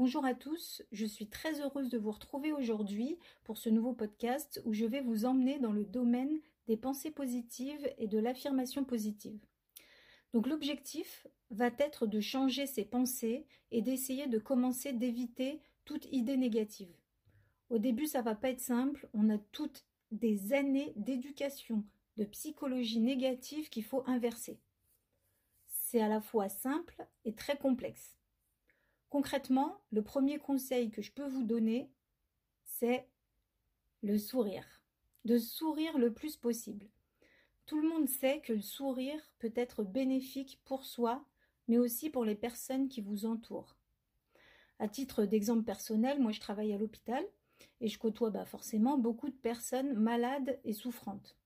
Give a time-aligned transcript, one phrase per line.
[0.00, 4.58] Bonjour à tous, je suis très heureuse de vous retrouver aujourd'hui pour ce nouveau podcast
[4.64, 9.38] où je vais vous emmener dans le domaine des pensées positives et de l'affirmation positive.
[10.32, 16.38] Donc l'objectif va être de changer ses pensées et d'essayer de commencer d'éviter toute idée
[16.38, 16.96] négative.
[17.68, 21.84] Au début, ça va pas être simple, on a toutes des années d'éducation,
[22.16, 24.62] de psychologie négative qu'il faut inverser.
[25.66, 28.16] C'est à la fois simple et très complexe.
[29.10, 31.90] Concrètement, le premier conseil que je peux vous donner,
[32.64, 33.08] c'est
[34.02, 34.80] le sourire.
[35.24, 36.88] De sourire le plus possible.
[37.66, 41.24] Tout le monde sait que le sourire peut être bénéfique pour soi,
[41.66, 43.76] mais aussi pour les personnes qui vous entourent.
[44.78, 47.24] À titre d'exemple personnel, moi je travaille à l'hôpital
[47.80, 51.36] et je côtoie bah, forcément beaucoup de personnes malades et souffrantes.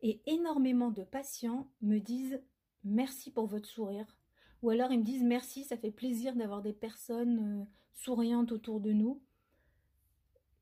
[0.00, 2.42] Et énormément de patients me disent
[2.82, 4.16] merci pour votre sourire,
[4.62, 8.80] ou alors ils me disent merci, ça fait plaisir d'avoir des personnes euh, souriantes autour
[8.80, 9.20] de nous.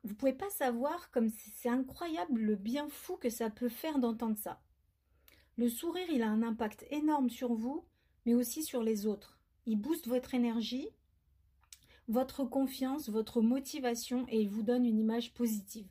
[0.02, 4.38] Vous pouvez pas savoir comme c'est incroyable le bien fou que ça peut faire d'entendre
[4.38, 4.62] ça.
[5.56, 7.84] Le sourire, il a un impact énorme sur vous,
[8.24, 9.38] mais aussi sur les autres.
[9.66, 10.88] Il booste votre énergie,
[12.08, 15.88] votre confiance, votre motivation et il vous donne une image positive.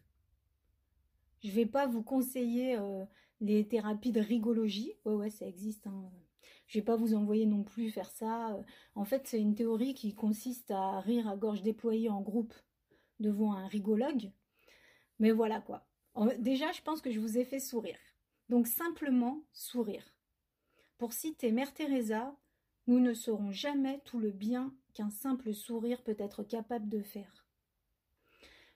[1.44, 3.06] Je vais pas vous conseiller euh,
[3.42, 4.94] les thérapies de rigologie.
[5.06, 5.88] Ouais, ouais, ça existe.
[5.88, 6.12] Hein.
[6.68, 8.58] Je vais pas vous envoyer non plus faire ça.
[8.96, 12.54] En fait, c'est une théorie qui consiste à rire à gorge déployée en groupe
[13.20, 14.32] devant un rigologue.
[15.20, 15.88] Mais voilà quoi.
[16.38, 18.00] Déjà, je pense que je vous ai fait sourire.
[18.50, 20.14] Donc simplement sourire.
[20.98, 22.36] Pour citer Mère Teresa,
[22.88, 27.46] nous ne saurons jamais tout le bien qu'un simple sourire peut être capable de faire.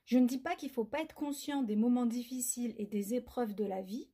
[0.06, 3.14] Je ne dis pas qu'il ne faut pas être conscient des moments difficiles et des
[3.14, 4.10] épreuves de la vie.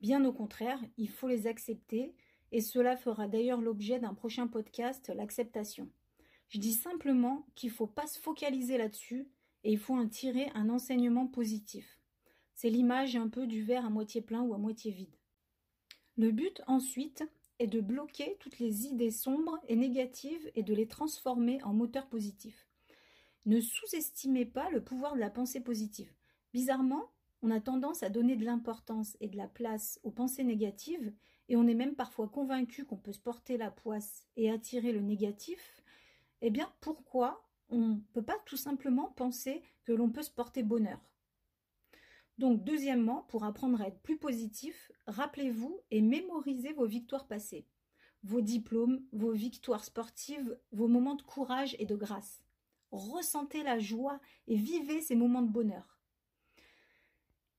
[0.00, 2.14] Bien au contraire, il faut les accepter
[2.52, 5.88] et cela fera d'ailleurs l'objet d'un prochain podcast, l'acceptation.
[6.48, 9.28] Je dis simplement qu'il ne faut pas se focaliser là-dessus
[9.64, 11.98] et il faut en tirer un enseignement positif.
[12.54, 15.16] C'est l'image un peu du verre à moitié plein ou à moitié vide.
[16.16, 17.24] Le but ensuite
[17.58, 22.08] est de bloquer toutes les idées sombres et négatives et de les transformer en moteurs
[22.08, 22.66] positifs.
[23.46, 26.12] Ne sous-estimez pas le pouvoir de la pensée positive.
[26.52, 27.10] Bizarrement,
[27.42, 31.12] on a tendance à donner de l'importance et de la place aux pensées négatives,
[31.48, 35.00] et on est même parfois convaincu qu'on peut se porter la poisse et attirer le
[35.00, 35.82] négatif.
[36.40, 40.62] Eh bien, pourquoi on ne peut pas tout simplement penser que l'on peut se porter
[40.62, 41.00] bonheur?
[42.38, 47.66] Donc, deuxièmement, pour apprendre à être plus positif, rappelez-vous et mémorisez vos victoires passées,
[48.22, 52.44] vos diplômes, vos victoires sportives, vos moments de courage et de grâce.
[52.90, 55.97] Ressentez la joie et vivez ces moments de bonheur.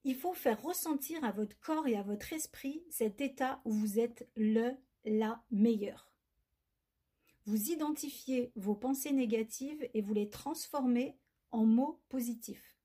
[0.03, 3.99] Il faut faire ressentir à votre corps et à votre esprit cet état où vous
[3.99, 4.71] êtes le,
[5.03, 6.09] la meilleure.
[7.45, 11.17] Vous identifiez vos pensées négatives et vous les transformez
[11.51, 12.77] en mots positifs.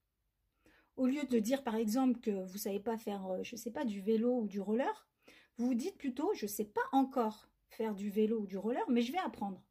[0.96, 3.60] Au lieu de dire par exemple que vous ne savez pas faire, euh, je ne
[3.60, 5.08] sais pas, du vélo ou du roller,
[5.56, 8.88] vous vous dites plutôt je ne sais pas encore faire du vélo ou du roller,
[8.88, 9.62] mais je vais apprendre.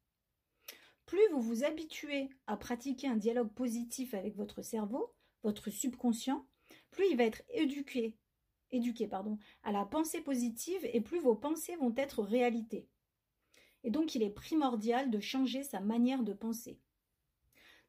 [1.06, 6.46] Plus vous vous habituez à pratiquer un dialogue positif avec votre cerveau, votre subconscient,
[6.94, 8.16] plus il va être éduqué,
[8.72, 12.88] éduqué pardon, à la pensée positive et plus vos pensées vont être réalité.
[13.84, 16.80] Et donc il est primordial de changer sa manière de penser.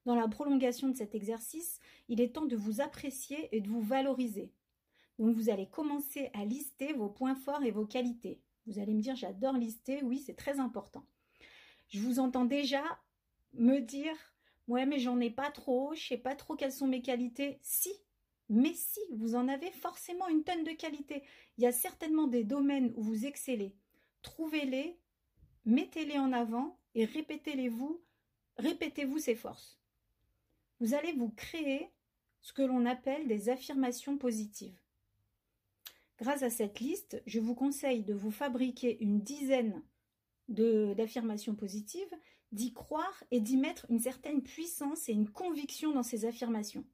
[0.04, 3.80] Dans la prolongation de cet exercice, il est temps de vous apprécier et de vous
[3.80, 4.52] valoriser.
[5.18, 8.42] Donc vous allez commencer à lister vos points forts et vos qualités.
[8.66, 11.06] Vous allez me dire j'adore lister, oui c'est très important.
[11.88, 12.82] Je vous entends déjà
[13.52, 14.16] me dire
[14.66, 17.58] ouais mais j'en ai pas trop, je sais pas trop quelles sont mes qualités.
[17.62, 17.92] Si,
[18.54, 21.24] mais si, vous en avez forcément une tonne de qualité.
[21.58, 23.74] Il y a certainement des domaines où vous excellez.
[24.22, 24.96] Trouvez-les,
[25.64, 28.00] mettez-les en avant et répétez-les-vous,
[28.58, 29.80] répétez-vous ces forces.
[30.78, 31.90] Vous allez vous créer
[32.42, 34.78] ce que l'on appelle des affirmations positives.
[36.18, 39.82] Grâce à cette liste, je vous conseille de vous fabriquer une dizaine
[40.46, 42.14] d'affirmations positives,
[42.52, 46.84] d'y croire et d'y mettre une certaine puissance et une conviction dans ces affirmations.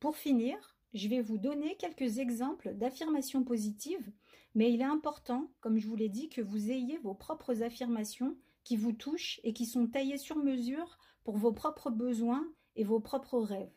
[0.00, 4.12] Pour finir, je vais vous donner quelques exemples d'affirmations positives,
[4.54, 8.36] mais il est important, comme je vous l'ai dit, que vous ayez vos propres affirmations
[8.62, 12.46] qui vous touchent et qui sont taillées sur mesure pour vos propres besoins
[12.76, 13.72] et vos propres rêves.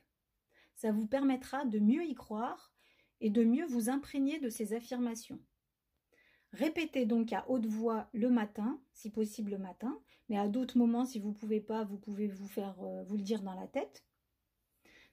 [0.76, 2.72] Ça vous permettra de mieux y croire
[3.20, 5.40] et de mieux vous imprégner de ces affirmations.
[6.54, 11.06] Répétez donc à haute voix le matin, si possible le matin, mais à d'autres moments,
[11.06, 13.68] si vous ne pouvez pas, vous pouvez vous faire euh, vous le dire dans la
[13.68, 14.04] tête.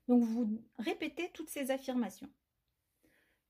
[0.09, 2.33] Donc vous répétez toutes ces affirmations.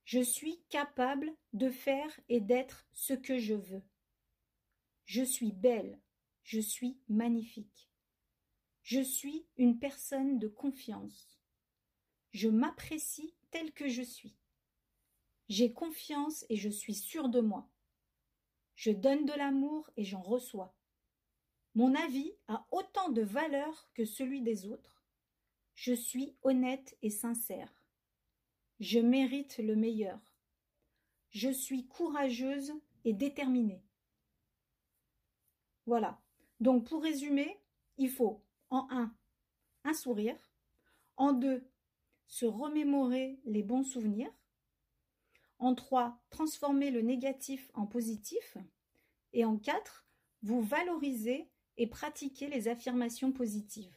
[0.04, 3.82] Je suis capable de faire et d'être ce que je veux.
[5.04, 6.00] Je suis belle.
[6.42, 7.90] je suis magnifique.
[8.82, 11.38] Je suis une personne de confiance.
[12.32, 14.34] Je m'apprécie tel que je suis.
[15.50, 17.70] J'ai confiance et je suis sûre de moi.
[18.76, 20.74] Je donne de l'amour et j'en reçois.
[21.74, 24.97] Mon avis a autant de valeur que celui des autres.
[25.80, 27.72] Je suis honnête et sincère.
[28.80, 30.18] Je mérite le meilleur.
[31.30, 32.72] Je suis courageuse
[33.04, 33.84] et déterminée.
[35.86, 36.20] Voilà.
[36.58, 37.60] Donc pour résumer,
[37.96, 39.14] il faut en un,
[39.84, 40.50] un sourire,
[41.16, 41.64] en deux,
[42.26, 44.34] se remémorer les bons souvenirs,
[45.60, 48.58] en trois, transformer le négatif en positif,
[49.32, 50.08] et en quatre,
[50.42, 53.96] vous valoriser et pratiquer les affirmations positives.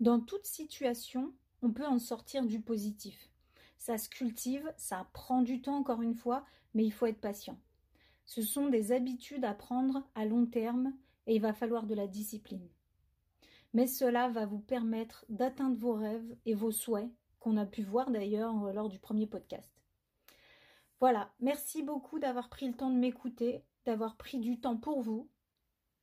[0.00, 1.32] Dans toute situation,
[1.62, 3.30] on peut en sortir du positif.
[3.78, 6.44] Ça se cultive, ça prend du temps encore une fois,
[6.74, 7.58] mais il faut être patient.
[8.24, 10.92] Ce sont des habitudes à prendre à long terme
[11.26, 12.68] et il va falloir de la discipline.
[13.72, 17.10] Mais cela va vous permettre d'atteindre vos rêves et vos souhaits
[17.40, 19.70] qu'on a pu voir d'ailleurs euh, lors du premier podcast.
[20.98, 25.28] Voilà, merci beaucoup d'avoir pris le temps de m'écouter, d'avoir pris du temps pour vous.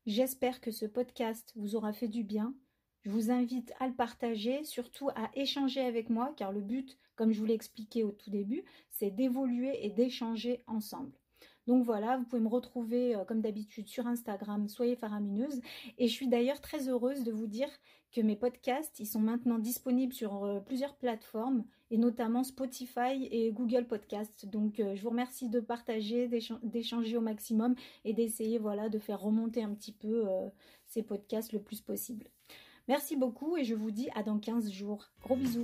[0.06, 2.54] J'espère que ce podcast vous aura fait du bien.
[3.04, 7.34] Je vous invite à le partager, surtout à échanger avec moi, car le but, comme
[7.34, 11.12] je vous l'ai expliqué au tout début, c'est d'évoluer et d'échanger ensemble.
[11.68, 15.62] Donc voilà, vous pouvez me retrouver euh, comme d'habitude sur Instagram, soyez faramineuse.
[15.98, 17.70] Et je suis d'ailleurs très heureuse de vous dire
[18.12, 23.52] que mes podcasts, ils sont maintenant disponibles sur euh, plusieurs plateformes et notamment Spotify et
[23.52, 24.46] Google Podcasts.
[24.46, 26.30] Donc euh, je vous remercie de partager,
[26.64, 30.26] d'échanger au maximum et d'essayer voilà de faire remonter un petit peu
[30.86, 32.26] ces podcasts le plus possible.
[32.88, 35.10] Merci beaucoup et je vous dis à dans 15 jours.
[35.22, 35.64] Gros bisous.